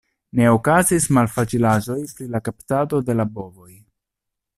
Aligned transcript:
Ne 0.37 0.45
okazis 0.51 1.03
malfacilaĵoj 1.17 1.97
pri 2.15 2.27
la 2.37 2.41
kaptado 2.47 3.03
de 3.11 3.17
la 3.19 3.27
bovoj. 3.37 3.71